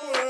[0.00, 0.23] the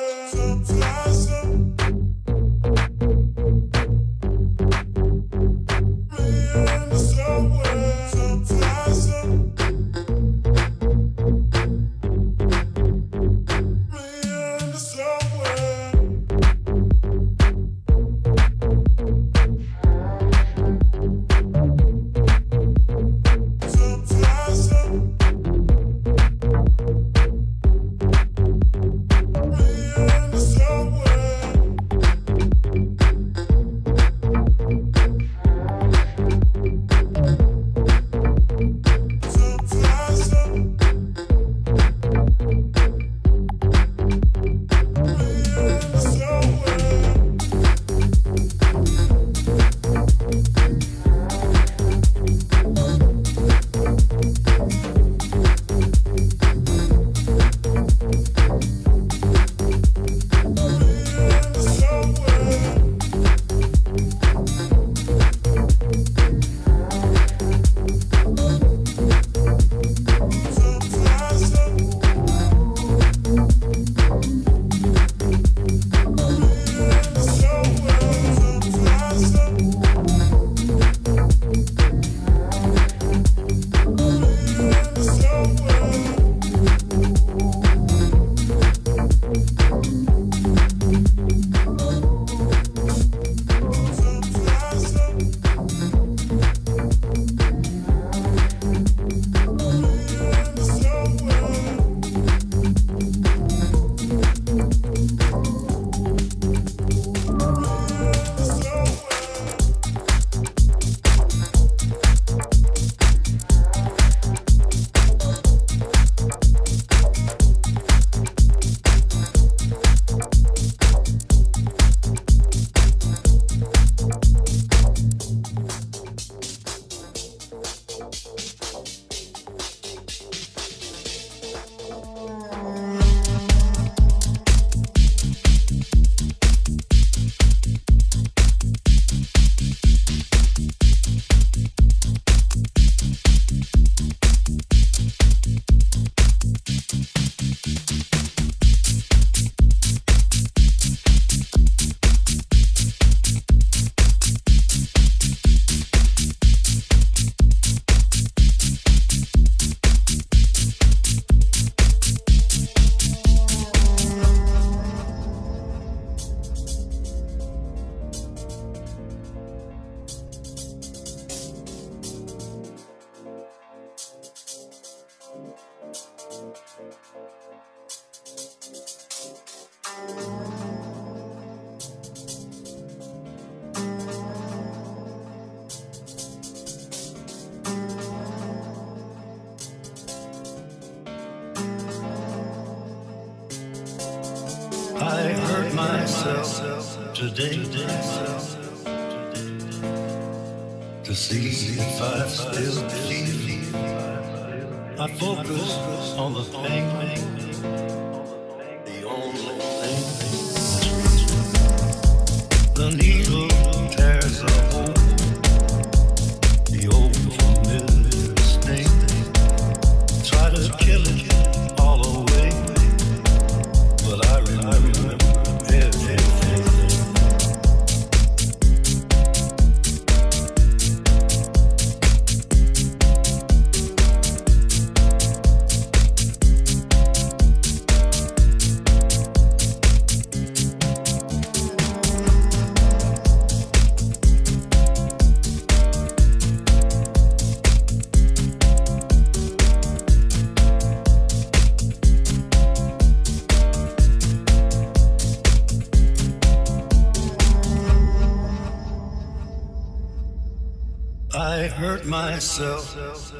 [262.06, 262.96] myself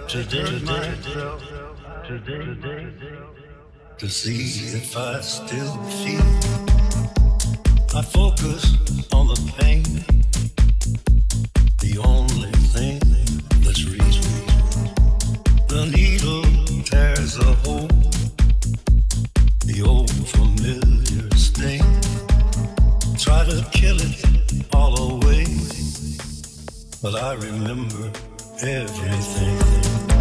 [0.07, 0.45] today,
[2.07, 2.93] today,
[3.97, 6.21] to see if I still feel.
[7.95, 8.77] I focus
[9.15, 9.85] on the pain,
[11.81, 13.01] the only thing
[13.65, 14.21] that's real.
[15.69, 16.45] The needle
[16.85, 17.89] tears a hole,
[19.65, 21.83] the old familiar sting.
[23.17, 25.47] Try to kill it all away,
[27.01, 28.13] but I remember
[28.63, 30.14] everything.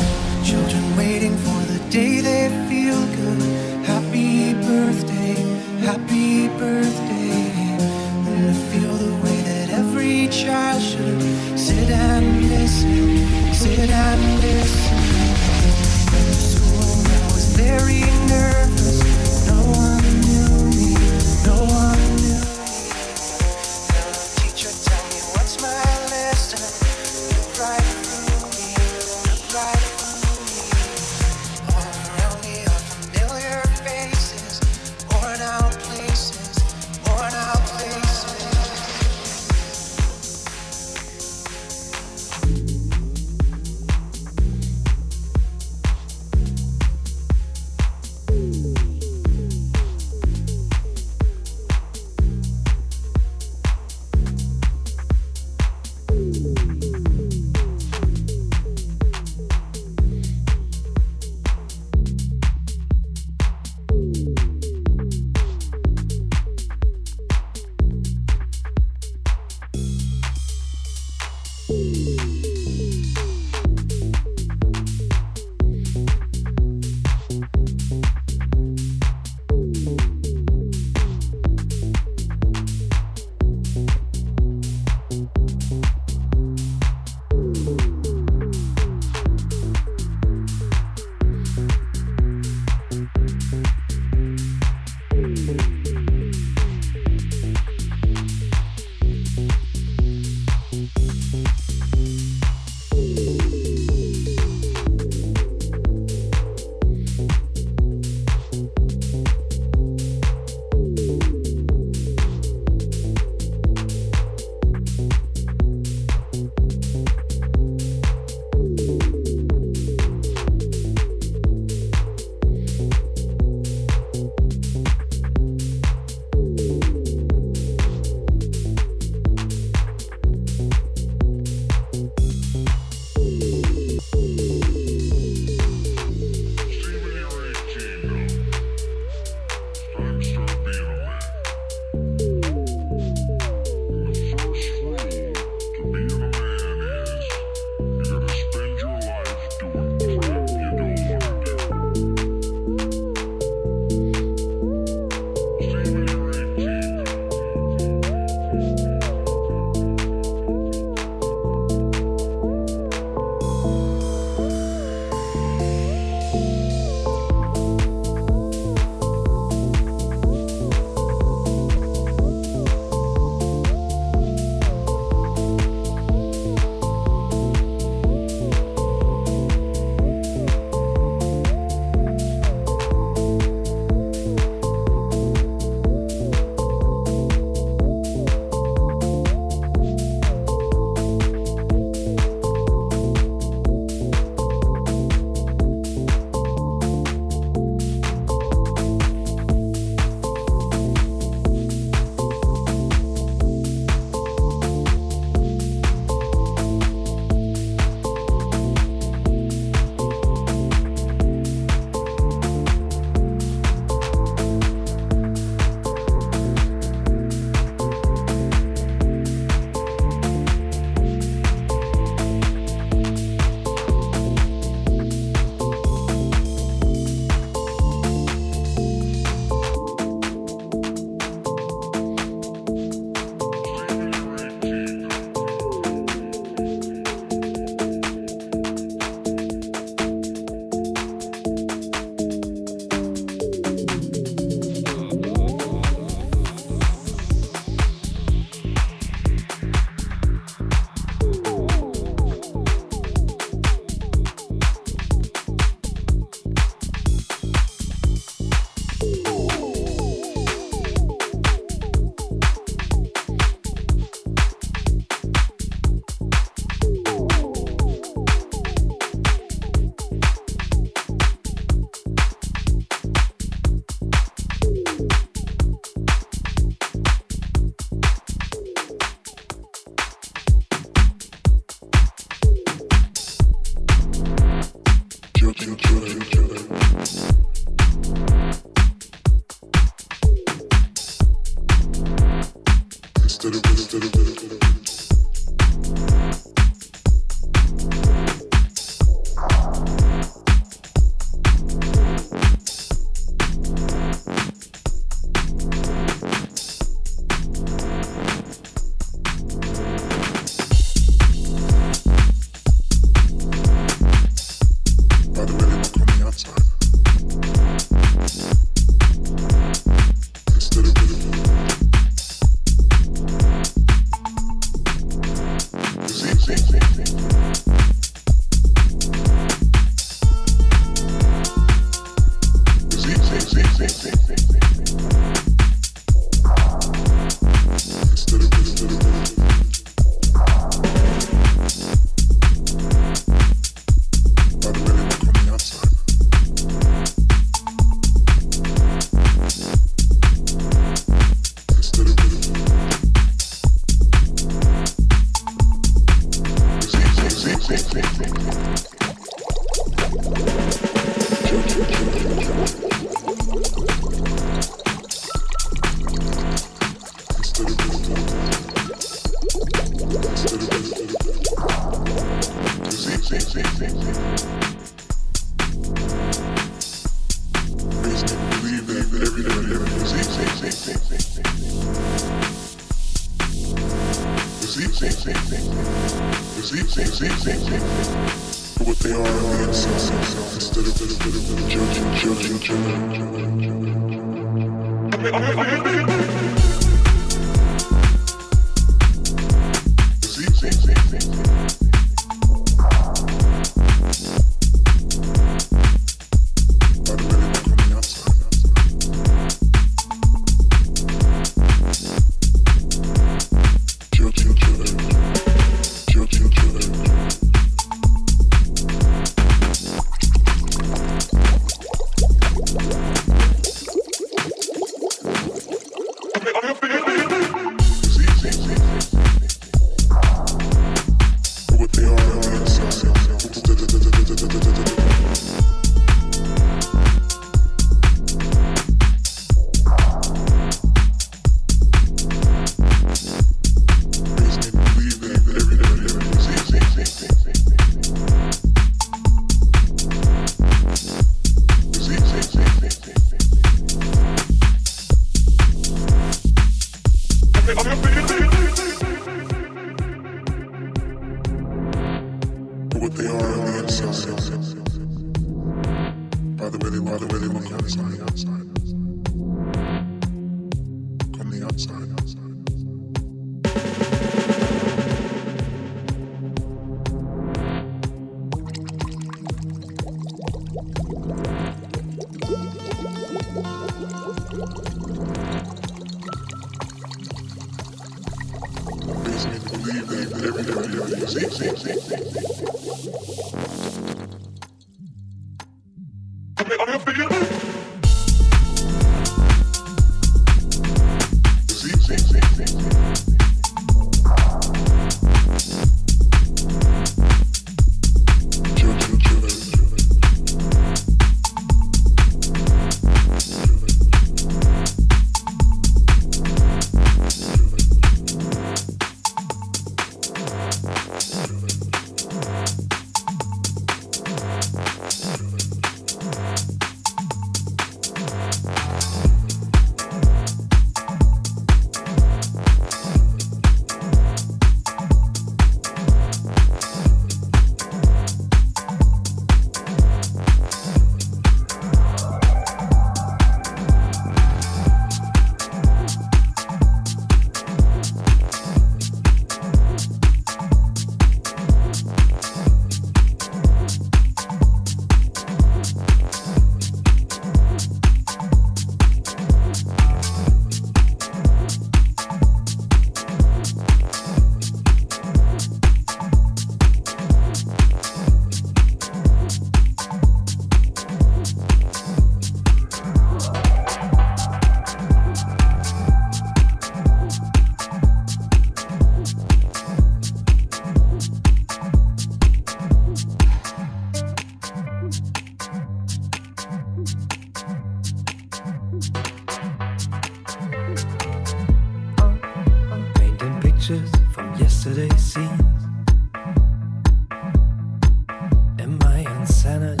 [599.71, 600.00] planet